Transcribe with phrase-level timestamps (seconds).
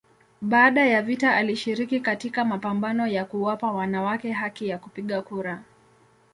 [0.41, 5.63] Baada ya vita alishiriki katika mapambano ya kuwapa wanawake haki ya kupiga kura.